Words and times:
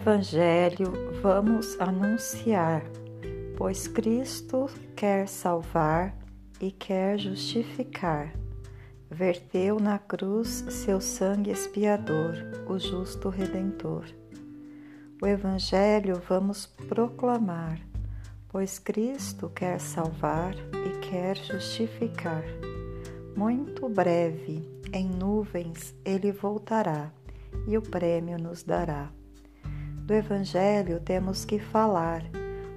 Evangelho 0.00 0.94
vamos 1.20 1.78
anunciar, 1.78 2.82
pois 3.54 3.86
Cristo 3.86 4.64
quer 4.96 5.28
salvar 5.28 6.16
e 6.58 6.70
quer 6.70 7.18
justificar. 7.18 8.32
Verteu 9.10 9.78
na 9.78 9.98
cruz 9.98 10.64
seu 10.70 11.02
sangue 11.02 11.50
expiador, 11.50 12.32
o 12.66 12.78
justo 12.78 13.28
redentor. 13.28 14.06
O 15.20 15.26
Evangelho 15.26 16.22
vamos 16.26 16.64
proclamar, 16.64 17.78
pois 18.48 18.78
Cristo 18.78 19.50
quer 19.50 19.78
salvar 19.78 20.54
e 20.54 20.98
quer 21.10 21.36
justificar. 21.36 22.44
Muito 23.36 23.86
breve, 23.86 24.66
em 24.94 25.10
nuvens, 25.10 25.94
ele 26.06 26.32
voltará 26.32 27.12
e 27.68 27.76
o 27.76 27.82
prêmio 27.82 28.38
nos 28.38 28.62
dará. 28.62 29.12
Do 30.10 30.14
Evangelho 30.14 30.98
temos 30.98 31.44
que 31.44 31.60
falar, 31.60 32.24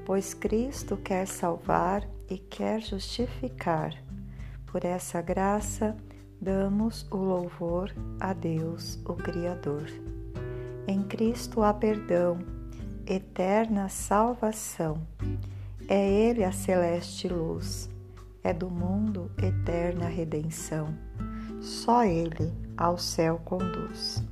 pois 0.05 0.35
Cristo 0.35 0.95
quer 0.95 1.25
salvar 1.25 2.07
e 2.29 2.37
quer 2.37 2.79
justificar. 2.79 3.91
Por 4.67 4.85
essa 4.85 5.19
graça, 5.19 5.97
damos 6.39 7.07
o 7.09 7.17
louvor 7.17 7.91
a 8.19 8.33
Deus, 8.33 8.99
o 9.03 9.15
Criador. 9.15 9.85
Em 10.87 11.01
Cristo 11.01 11.63
há 11.63 11.73
perdão, 11.73 12.37
eterna 13.03 13.89
salvação. 13.89 15.01
É 15.87 16.07
Ele 16.07 16.43
a 16.43 16.51
celeste 16.51 17.27
luz, 17.27 17.89
é 18.43 18.53
do 18.53 18.69
mundo 18.69 19.31
eterna 19.41 20.05
redenção. 20.05 20.95
Só 21.59 22.03
Ele 22.03 22.53
ao 22.77 22.99
céu 22.99 23.41
conduz. 23.43 24.23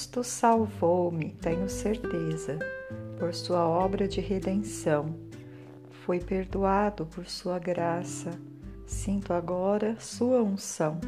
Cristo 0.00 0.24
salvou-me, 0.24 1.32
tenho 1.42 1.68
certeza, 1.68 2.58
por 3.18 3.34
sua 3.34 3.68
obra 3.68 4.08
de 4.08 4.18
redenção. 4.18 5.14
Fui 5.90 6.18
perdoado 6.18 7.04
por 7.04 7.26
sua 7.26 7.58
graça, 7.58 8.30
sinto 8.86 9.34
agora 9.34 10.00
sua 10.00 10.42
unção. 10.42 10.98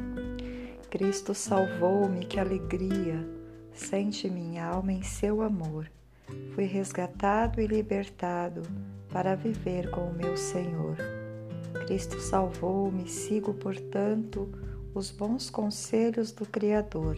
Cristo 0.91 1.35
salvou-me, 1.35 2.27
que 2.27 2.39
alegria, 2.39 3.27
sente 3.73 4.29
minha 4.29 4.67
alma 4.67 4.93
em 4.93 5.03
seu 5.03 5.41
amor. 5.41 5.91
Fui 6.55 6.65
resgatado 6.65 7.63
e 7.63 7.67
libertado 7.67 8.61
para 9.11 9.35
viver 9.35 9.91
com 9.91 10.03
o 10.03 10.15
meu 10.15 10.37
Senhor. 10.37 10.98
Cristo 11.87 12.20
salvou-me, 12.20 13.09
sigo, 13.09 13.55
portanto, 13.55 14.53
os 14.95 15.11
bons 15.11 15.48
conselhos 15.48 16.31
do 16.31 16.45
Criador 16.45 17.17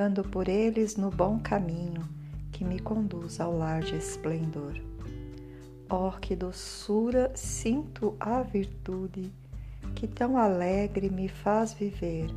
ando 0.00 0.24
por 0.24 0.48
eles 0.48 0.96
no 0.96 1.10
bom 1.10 1.38
caminho 1.38 2.08
que 2.50 2.64
me 2.64 2.78
conduz 2.78 3.38
ao 3.38 3.56
lar 3.56 3.82
de 3.82 3.96
esplendor. 3.96 4.80
Oh, 5.90 6.12
que 6.18 6.34
doçura 6.34 7.30
sinto 7.34 8.16
a 8.18 8.40
virtude 8.42 9.30
que 9.94 10.06
tão 10.06 10.38
alegre 10.38 11.10
me 11.10 11.28
faz 11.28 11.74
viver. 11.74 12.30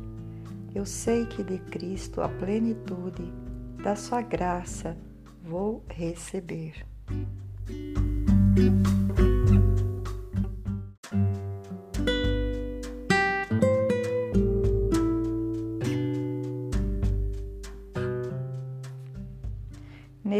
Eu 0.74 0.84
sei 0.84 1.24
que 1.24 1.42
de 1.42 1.58
Cristo 1.58 2.20
a 2.20 2.28
plenitude 2.28 3.32
da 3.82 3.96
sua 3.96 4.20
graça 4.20 4.96
vou 5.42 5.82
receber. 5.88 6.84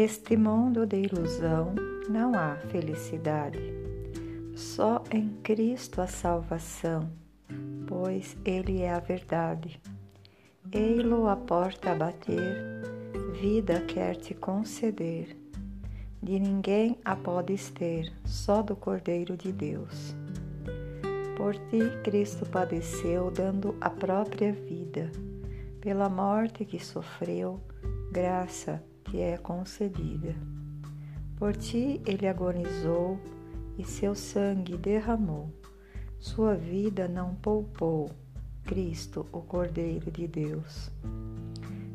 Neste 0.05 0.37
mundo 0.37 0.85
de 0.85 0.97
ilusão 0.97 1.73
não 2.07 2.35
há 2.35 2.57
felicidade. 2.69 3.73
Só 4.55 5.03
em 5.11 5.29
Cristo 5.41 5.99
a 5.99 6.05
salvação, 6.05 7.09
pois 7.87 8.37
Ele 8.45 8.83
é 8.83 8.93
a 8.93 8.99
verdade. 8.99 9.81
Ei-lo 10.71 11.27
a 11.27 11.35
porta 11.35 11.91
a 11.91 11.95
bater, 11.95 12.83
vida 13.41 13.81
quer 13.81 14.15
te 14.15 14.35
conceder. 14.35 15.35
De 16.21 16.39
ninguém 16.39 16.99
a 17.03 17.15
podes 17.15 17.71
ter, 17.71 18.13
só 18.23 18.61
do 18.61 18.75
Cordeiro 18.75 19.35
de 19.35 19.51
Deus. 19.51 20.15
Por 21.35 21.55
ti 21.55 21.79
Cristo 22.03 22.45
padeceu, 22.45 23.31
dando 23.31 23.75
a 23.81 23.89
própria 23.89 24.53
vida. 24.53 25.11
Pela 25.81 26.07
morte 26.09 26.63
que 26.63 26.77
sofreu, 26.77 27.59
graça 28.11 28.83
que 29.05 29.21
é 29.21 29.37
concedida. 29.37 30.35
Por 31.37 31.55
ti 31.55 32.01
ele 32.05 32.27
agonizou 32.27 33.19
e 33.77 33.83
seu 33.85 34.15
sangue 34.15 34.77
derramou. 34.77 35.49
Sua 36.19 36.55
vida 36.55 37.07
não 37.07 37.35
poupou, 37.35 38.09
Cristo, 38.63 39.25
o 39.31 39.41
Cordeiro 39.41 40.09
de 40.11 40.27
Deus. 40.27 40.89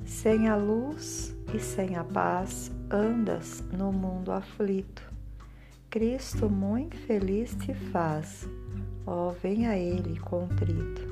Sem 0.05 0.49
a 0.49 0.57
luz 0.57 1.35
e 1.55 1.59
sem 1.59 1.97
a 1.97 2.05
paz 2.05 2.71
andas 2.91 3.65
no 3.73 3.93
mundo 3.93 4.31
aflito. 4.31 5.03
Cristo 5.89 6.49
muito 6.49 6.97
feliz 6.97 7.57
te 7.57 7.75
faz, 7.75 8.49
ó, 9.07 9.31
oh, 9.31 9.33
vem 9.33 9.67
a 9.67 9.77
Ele 9.77 10.19
contrito. 10.21 11.03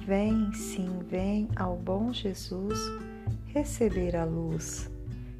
Vem, 0.00 0.52
sim, 0.52 0.98
vem 1.08 1.48
ao 1.56 1.76
bom 1.76 2.12
Jesus 2.12 2.78
receber 3.46 4.16
a 4.16 4.24
luz 4.24 4.90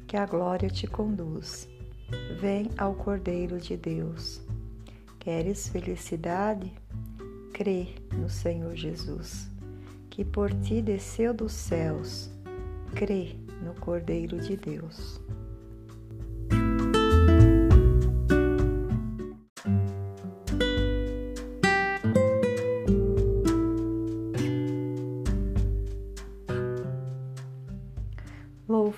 que 0.09 0.17
a 0.17 0.25
glória 0.25 0.71
te 0.71 0.87
conduz. 0.87 1.69
Vem 2.41 2.71
ao 2.79 2.95
Cordeiro 2.95 3.59
de 3.59 3.77
Deus. 3.77 4.41
Queres 5.19 5.69
felicidade? 5.69 6.73
Crê 7.53 7.89
no 8.17 8.27
Senhor 8.27 8.75
Jesus, 8.75 9.47
que 10.09 10.25
por 10.25 10.51
ti 10.51 10.81
desceu 10.81 11.31
dos 11.31 11.51
céus. 11.51 12.31
Crê 12.95 13.35
no 13.63 13.75
Cordeiro 13.75 14.39
de 14.39 14.57
Deus. 14.57 15.21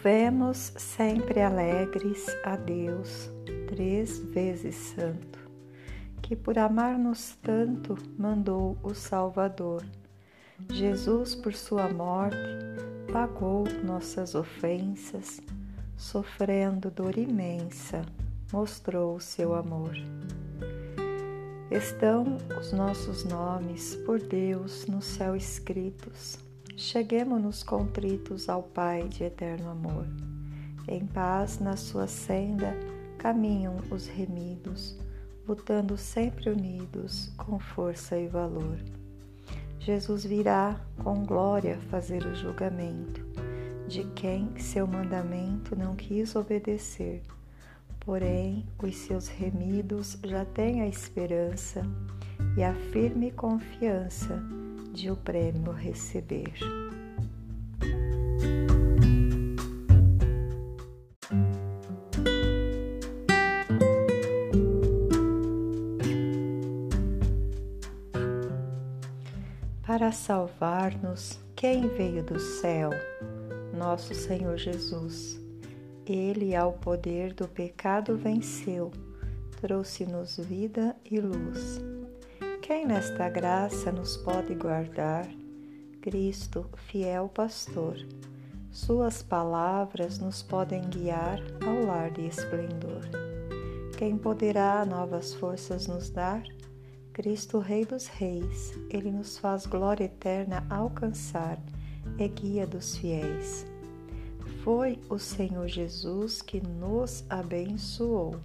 Louvemos 0.03 0.73
sempre 0.77 1.43
alegres 1.43 2.25
a 2.43 2.55
Deus, 2.55 3.29
três 3.67 4.17
vezes 4.17 4.73
Santo, 4.73 5.37
que 6.23 6.35
por 6.35 6.57
amar-nos 6.57 7.37
tanto 7.39 7.95
mandou 8.17 8.75
o 8.81 8.95
Salvador. 8.95 9.85
Jesus, 10.71 11.35
por 11.35 11.53
sua 11.53 11.87
morte, 11.87 12.35
pagou 13.13 13.65
nossas 13.83 14.33
ofensas, 14.33 15.39
sofrendo 15.95 16.89
dor 16.89 17.15
imensa, 17.15 18.01
mostrou 18.51 19.17
o 19.17 19.21
seu 19.21 19.53
amor. 19.53 19.93
Estão 21.69 22.37
os 22.59 22.73
nossos 22.73 23.23
nomes 23.23 23.97
por 23.97 24.19
Deus 24.19 24.87
no 24.87 24.99
céu 24.99 25.35
escritos 25.35 26.39
Cheguemos-nos 26.81 27.61
contritos 27.61 28.49
ao 28.49 28.63
Pai 28.63 29.07
de 29.07 29.23
eterno 29.23 29.69
amor. 29.69 30.07
Em 30.87 31.05
paz, 31.05 31.59
na 31.59 31.77
sua 31.77 32.07
senda, 32.07 32.75
caminham 33.19 33.75
os 33.91 34.07
remidos, 34.07 34.97
lutando 35.47 35.95
sempre 35.95 36.49
unidos, 36.49 37.31
com 37.37 37.59
força 37.59 38.17
e 38.17 38.27
valor. 38.27 38.79
Jesus 39.79 40.25
virá 40.25 40.81
com 41.03 41.23
glória 41.23 41.77
fazer 41.91 42.25
o 42.25 42.33
julgamento 42.33 43.23
de 43.87 44.03
quem 44.15 44.57
seu 44.57 44.87
mandamento 44.87 45.75
não 45.75 45.95
quis 45.95 46.35
obedecer. 46.35 47.21
Porém, 47.99 48.65
os 48.81 48.95
seus 48.95 49.27
remidos 49.27 50.17
já 50.23 50.45
têm 50.45 50.81
a 50.81 50.87
esperança 50.87 51.83
e 52.57 52.63
a 52.63 52.73
firme 52.91 53.29
confiança 53.29 54.41
de 54.91 55.09
o 55.09 55.15
prêmio 55.15 55.71
receber. 55.71 56.53
Para 69.91 70.11
salvar-nos, 70.11 71.37
quem 71.55 71.87
veio 71.87 72.23
do 72.23 72.39
céu? 72.39 72.91
Nosso 73.77 74.15
Senhor 74.15 74.57
Jesus. 74.57 75.39
Ele, 76.05 76.55
ao 76.55 76.73
poder 76.73 77.33
do 77.33 77.47
pecado, 77.47 78.17
venceu, 78.17 78.91
trouxe-nos 79.59 80.37
vida 80.37 80.95
e 81.05 81.19
luz. 81.19 81.90
Quem 82.71 82.85
nesta 82.85 83.27
graça 83.27 83.91
nos 83.91 84.15
pode 84.15 84.55
guardar? 84.55 85.27
Cristo, 86.01 86.69
fiel 86.87 87.27
pastor. 87.27 87.97
Suas 88.71 89.21
palavras 89.21 90.19
nos 90.19 90.41
podem 90.41 90.81
guiar 90.83 91.37
ao 91.67 91.85
lar 91.85 92.11
de 92.11 92.25
esplendor. 92.25 93.01
Quem 93.97 94.17
poderá 94.17 94.85
novas 94.85 95.33
forças 95.33 95.85
nos 95.85 96.09
dar? 96.09 96.43
Cristo, 97.11 97.59
Rei 97.59 97.83
dos 97.83 98.07
Reis, 98.07 98.71
Ele 98.89 99.11
nos 99.11 99.37
faz 99.37 99.65
glória 99.65 100.05
eterna 100.05 100.65
alcançar, 100.69 101.59
é 102.17 102.27
guia 102.29 102.65
dos 102.65 102.95
fiéis. 102.95 103.65
Foi 104.63 104.97
o 105.09 105.19
Senhor 105.19 105.67
Jesus 105.67 106.41
que 106.41 106.61
nos 106.65 107.25
abençoou. 107.29 108.39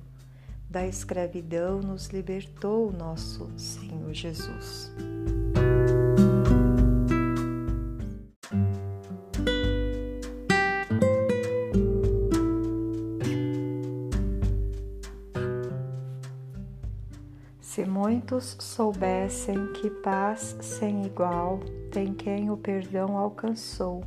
Da 0.68 0.86
escravidão 0.86 1.80
nos 1.80 2.08
libertou 2.08 2.92
nosso 2.92 3.50
Senhor 3.56 4.12
Jesus. 4.12 4.92
Se 17.76 17.84
muitos 17.84 18.56
soubessem 18.58 19.70
que 19.74 19.90
paz 19.90 20.56
sem 20.62 21.04
igual 21.04 21.60
tem 21.90 22.14
quem 22.14 22.50
o 22.50 22.56
perdão 22.56 23.18
alcançou, 23.18 24.02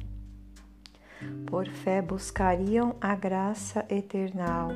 por 1.45 1.67
fé 1.67 2.01
buscariam 2.01 2.95
a 2.99 3.13
graça 3.13 3.85
eternal, 3.87 4.69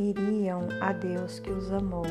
iriam 0.00 0.66
a 0.80 0.92
Deus 0.92 1.38
que 1.38 1.50
os 1.50 1.70
amou. 1.70 2.06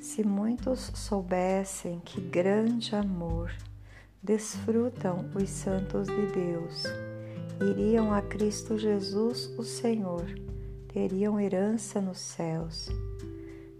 Se 0.00 0.24
muitos 0.24 0.90
soubessem 0.94 2.00
que 2.00 2.20
grande 2.20 2.96
amor 2.96 3.52
desfrutam 4.22 5.28
os 5.34 5.50
santos 5.50 6.08
de 6.08 6.26
Deus, 6.28 6.84
iriam 7.60 8.12
a 8.12 8.22
Cristo 8.22 8.78
Jesus, 8.78 9.52
o 9.58 9.62
Senhor, 9.62 10.24
teriam 10.88 11.38
herança 11.38 12.00
nos 12.00 12.18
céus. 12.18 12.88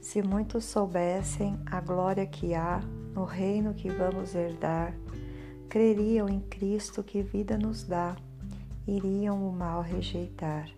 Se 0.01 0.23
muitos 0.23 0.65
soubessem 0.65 1.59
a 1.65 1.81
glória 1.81 2.27
que 2.27 2.55
há 2.55 2.81
no 3.15 3.25
reino 3.25 3.73
que 3.73 3.89
vamos 3.89 4.35
herdar, 4.35 4.95
creriam 5.69 6.29
em 6.29 6.41
Cristo 6.41 7.03
que 7.03 7.23
vida 7.23 7.57
nos 7.57 7.85
dá, 7.85 8.17
iriam 8.87 9.49
o 9.49 9.53
mal 9.53 9.81
rejeitar. 9.81 10.69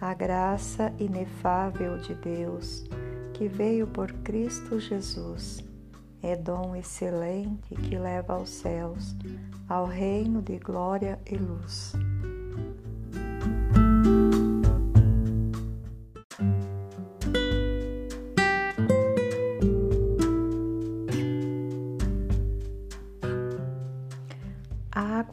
A 0.00 0.12
graça 0.14 0.92
inefável 0.98 1.98
de 1.98 2.14
Deus, 2.14 2.84
que 3.32 3.48
veio 3.48 3.86
por 3.86 4.12
Cristo 4.12 4.78
Jesus, 4.78 5.64
é 6.22 6.36
dom 6.36 6.76
excelente 6.76 7.74
que 7.74 7.96
leva 7.96 8.34
aos 8.34 8.50
céus, 8.50 9.16
ao 9.68 9.86
reino 9.86 10.42
de 10.42 10.58
glória 10.58 11.18
e 11.30 11.36
luz. 11.36 11.94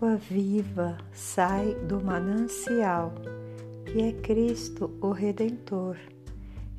água 0.04 0.18
viva 0.18 0.98
sai 1.13 1.74
do 1.88 2.04
manancial, 2.04 3.13
que 3.94 4.01
é 4.01 4.12
Cristo 4.12 4.90
o 5.00 5.12
Redentor. 5.12 5.98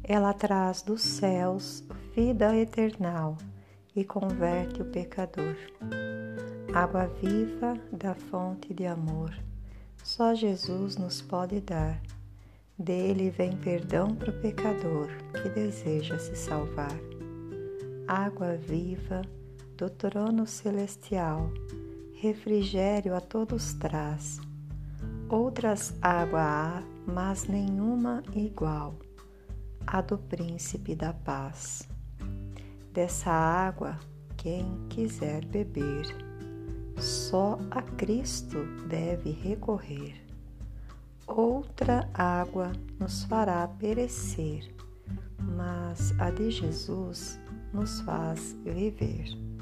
Ela 0.03 0.33
traz 0.33 0.83
dos 0.83 1.01
céus 1.01 1.85
vida 2.13 2.57
eternal 2.57 3.39
e 3.95 4.05
converte 4.05 4.83
o 4.83 4.85
pecador. 4.85 5.55
Água 6.75 7.07
viva 7.23 7.79
da 7.93 8.17
fonte 8.17 8.75
de 8.75 8.85
amor, 8.85 9.33
só 10.03 10.35
Jesus 10.35 10.97
nos 10.97 11.23
pode 11.23 11.61
dar. 11.61 12.03
Dele 12.77 13.31
vem 13.31 13.57
perdão 13.59 14.13
para 14.17 14.31
o 14.31 14.41
pecador 14.41 15.07
que 15.41 15.49
deseja 15.51 16.19
se 16.19 16.35
salvar. 16.35 16.99
Água 18.09 18.57
viva 18.57 19.23
do 19.77 19.89
trono 19.89 20.49
celestial 20.49 21.49
refrigério 22.17 23.15
a 23.15 23.21
todos 23.21 23.73
traz. 23.75 24.41
Outras 25.29 25.95
água 26.03 26.41
há, 26.41 26.94
mas 27.07 27.47
nenhuma 27.47 28.23
igual, 28.35 28.99
a 29.87 30.01
do 30.01 30.19
príncipe 30.19 30.95
da 30.95 31.13
paz. 31.13 31.89
Dessa 32.93 33.31
água, 33.31 33.99
quem 34.37 34.87
quiser 34.89 35.45
beber, 35.45 36.07
só 36.99 37.59
a 37.71 37.83
Cristo 37.83 38.65
deve 38.89 39.31
recorrer. 39.31 40.23
Outra 41.27 42.09
água 42.13 42.73
nos 43.01 43.25
fará 43.25 43.67
perecer, 43.67 44.75
mas 45.39 46.13
a 46.21 46.31
de 46.31 46.51
Jesus 46.51 47.41
nos 47.73 48.01
faz 48.03 48.57
viver. 48.65 49.54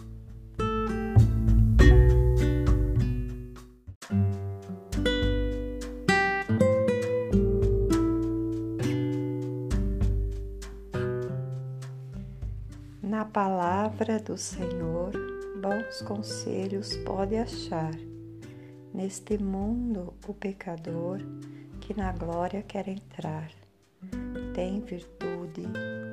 Na 13.13 13.27
palavra 13.27 14.19
do 14.19 14.39
Senhor, 14.39 15.13
bons 15.61 16.01
conselhos 16.01 16.97
pode 16.97 17.37
achar. 17.37 17.93
Neste 18.95 19.37
mundo, 19.37 20.15
o 20.27 20.33
pecador 20.33 21.19
que 21.79 21.93
na 21.93 22.11
glória 22.13 22.63
quer 22.63 22.89
entrar. 22.89 23.51
Tem 24.55 24.81
virtude, 24.81 25.61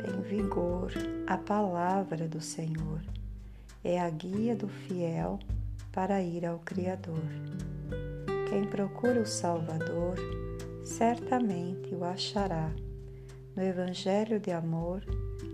tem 0.04 0.22
vigor, 0.24 0.92
a 1.26 1.38
palavra 1.38 2.28
do 2.28 2.42
Senhor. 2.42 3.02
É 3.82 3.98
a 3.98 4.10
guia 4.10 4.54
do 4.54 4.68
fiel 4.68 5.40
para 5.94 6.22
ir 6.22 6.46
ao 6.46 6.60
Criador. 6.60 7.24
Quem 8.50 8.66
procura 8.66 9.22
o 9.22 9.26
Salvador, 9.26 10.18
certamente 10.84 11.96
o 11.96 12.04
achará. 12.04 12.70
No 13.56 13.64
Evangelho 13.64 14.38
de 14.38 14.52
amor, 14.52 15.02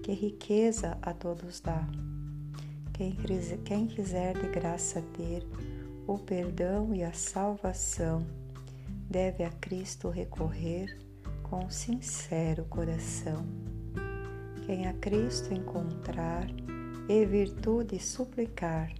que 0.04 0.13
riqueza 0.13 0.98
a 1.01 1.13
todos 1.13 1.60
dá. 1.60 1.88
Quem, 2.94 3.88
quiser 3.88 4.38
de 4.38 4.48
graça 4.48 5.01
ter 5.18 5.46
o 6.08 6.18
perdão 6.18 6.96
e 6.96 7.04
a 7.04 7.12
salvação, 7.12 8.25
deve 9.10 9.44
a 9.44 9.50
Cristo 9.50 10.10
recorrer 10.10 10.98
com 11.44 11.70
sincero 11.70 12.63
coração. 12.65 13.46
Quem 14.65 14.88
a 14.88 14.94
Cristo 14.94 15.54
encontrar 15.54 16.48
e 17.10 17.25
virtude 17.25 18.00
suplicar, 18.00 18.94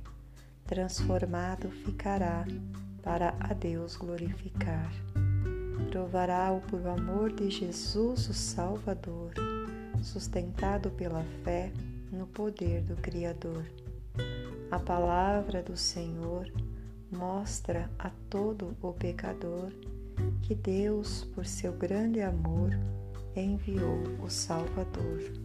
transformado 0.66 1.70
ficará 1.70 2.46
para 3.02 3.36
a 3.40 3.54
Deus 3.54 3.96
glorificar. 3.96 4.92
Provará-o 5.90 6.60
por 6.62 6.86
amor 6.88 7.32
de 7.32 7.50
Jesus 7.50 8.28
o 8.28 8.34
Salvador 8.34 9.55
sustentado 10.02 10.90
pela 10.92 11.24
fé 11.44 11.72
no 12.12 12.28
poder 12.28 12.82
do 12.84 12.96
Criador. 12.96 13.66
A 14.72 14.80
palavra 14.80 15.62
do 15.62 15.78
Senhor 15.78 16.52
mostra 17.12 17.90
a 18.00 18.10
todo 18.30 18.76
o 18.82 18.94
pecador 18.94 19.72
que 20.42 20.56
Deus, 20.56 21.26
por 21.36 21.46
seu 21.46 21.74
grande 21.74 22.22
amor, 22.22 22.72
enviou 23.36 24.02
o 24.24 24.30
Salvador. 24.30 25.45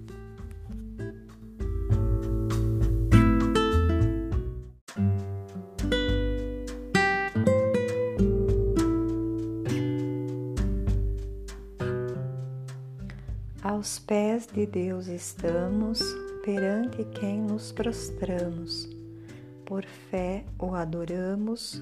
Aos 13.62 13.98
pés 13.98 14.46
de 14.46 14.64
Deus 14.64 15.06
estamos, 15.06 16.00
perante 16.42 17.04
quem 17.04 17.42
nos 17.42 17.70
prostramos. 17.72 18.88
Por 19.66 19.84
fé 19.84 20.46
o 20.58 20.74
adoramos, 20.74 21.78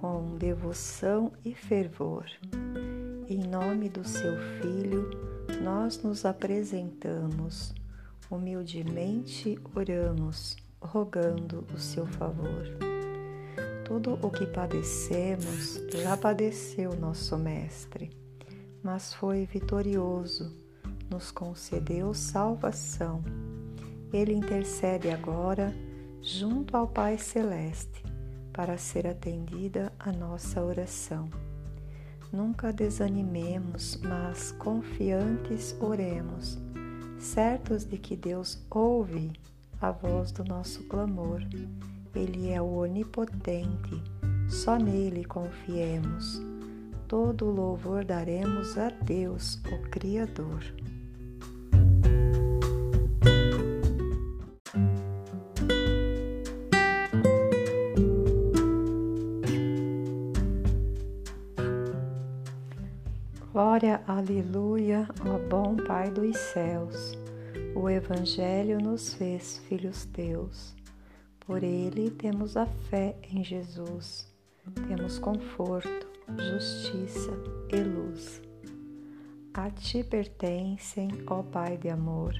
com 0.00 0.36
devoção 0.36 1.30
e 1.44 1.54
fervor. 1.54 2.26
Em 3.28 3.46
nome 3.46 3.88
do 3.88 4.02
seu 4.02 4.36
Filho, 4.60 5.08
nós 5.62 6.02
nos 6.02 6.24
apresentamos, 6.24 7.72
humildemente 8.28 9.56
oramos, 9.72 10.56
rogando 10.80 11.64
o 11.72 11.78
seu 11.78 12.06
favor. 12.06 12.64
Tudo 13.84 14.18
o 14.20 14.30
que 14.32 14.46
padecemos 14.46 15.80
já 15.92 16.16
padeceu 16.16 16.96
nosso 16.96 17.38
Mestre, 17.38 18.10
mas 18.82 19.14
foi 19.14 19.46
vitorioso 19.46 20.63
nos 21.14 21.30
concedeu 21.30 22.12
salvação. 22.12 23.22
Ele 24.12 24.32
intercede 24.32 25.10
agora 25.10 25.72
junto 26.20 26.76
ao 26.76 26.88
Pai 26.88 27.18
Celeste 27.18 28.02
para 28.52 28.76
ser 28.76 29.06
atendida 29.06 29.92
a 29.96 30.10
nossa 30.10 30.60
oração. 30.60 31.28
Nunca 32.32 32.72
desanimemos, 32.72 33.96
mas 34.02 34.50
confiantes 34.50 35.76
oremos, 35.80 36.58
certos 37.20 37.84
de 37.84 37.96
que 37.96 38.16
Deus 38.16 38.60
ouve 38.68 39.32
a 39.80 39.92
voz 39.92 40.32
do 40.32 40.44
nosso 40.44 40.82
clamor. 40.88 41.42
Ele 42.12 42.50
é 42.50 42.60
o 42.60 42.78
onipotente, 42.78 44.02
só 44.48 44.76
nele 44.76 45.24
confiemos. 45.24 46.42
Todo 47.06 47.50
louvor 47.52 48.04
daremos 48.04 48.76
a 48.76 48.88
Deus, 48.88 49.60
o 49.66 49.90
Criador. 49.90 50.64
Glória, 63.54 64.02
aleluia, 64.08 65.08
ó 65.24 65.38
bom 65.48 65.76
Pai 65.76 66.10
dos 66.10 66.36
céus. 66.36 67.16
O 67.76 67.88
Evangelho 67.88 68.80
nos 68.80 69.14
fez 69.14 69.58
filhos 69.68 70.04
teus. 70.06 70.74
Por 71.38 71.62
ele 71.62 72.10
temos 72.10 72.56
a 72.56 72.66
fé 72.66 73.14
em 73.22 73.44
Jesus. 73.44 74.28
Temos 74.88 75.20
conforto, 75.20 76.08
justiça 76.36 77.30
e 77.72 77.76
luz. 77.76 78.42
A 79.54 79.70
ti 79.70 80.02
pertencem, 80.02 81.10
ó 81.28 81.40
Pai 81.44 81.76
de 81.76 81.90
amor, 81.90 82.34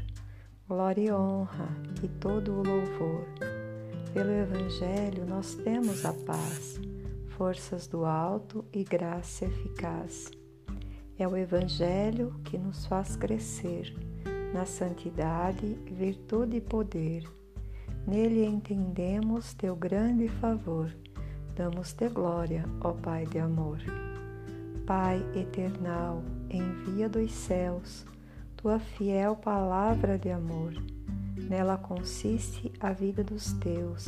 glória 0.66 1.00
e 1.00 1.12
honra 1.12 1.68
e 2.02 2.08
todo 2.08 2.54
o 2.54 2.66
louvor. 2.66 3.24
Pelo 4.12 4.32
Evangelho 4.32 5.24
nós 5.24 5.54
temos 5.54 6.04
a 6.04 6.12
paz, 6.12 6.80
forças 7.38 7.86
do 7.86 8.04
alto 8.04 8.64
e 8.72 8.82
graça 8.82 9.44
eficaz. 9.44 10.28
É 11.18 11.28
o 11.28 11.36
Evangelho 11.36 12.34
que 12.44 12.58
nos 12.58 12.86
faz 12.86 13.16
crescer 13.16 13.94
na 14.52 14.66
santidade, 14.66 15.78
virtude 15.86 16.56
e 16.56 16.60
poder. 16.60 17.24
Nele 18.06 18.44
entendemos 18.44 19.54
teu 19.54 19.74
grande 19.74 20.28
favor. 20.28 20.94
Damos-te 21.56 22.08
glória, 22.08 22.64
ó 22.80 22.92
Pai 22.92 23.26
de 23.26 23.38
amor. 23.38 23.78
Pai 24.86 25.24
eternal, 25.34 26.22
envia 26.50 27.08
dos 27.08 27.32
céus 27.32 28.04
tua 28.64 28.78
fiel 28.78 29.36
palavra 29.36 30.18
de 30.18 30.30
amor. 30.30 30.72
Nela 31.36 31.76
consiste 31.76 32.72
a 32.80 32.94
vida 32.94 33.22
dos 33.22 33.52
teus. 33.52 34.06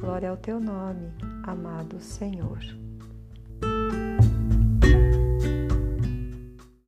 Glória 0.00 0.30
ao 0.30 0.36
teu 0.36 0.60
nome, 0.60 1.12
amado 1.42 2.00
Senhor. 2.00 2.60